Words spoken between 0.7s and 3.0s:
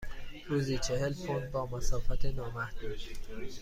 چهل پوند با مسافت نامحدود.